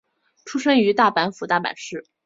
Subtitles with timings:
[0.45, 2.07] 出身于大阪府大阪市。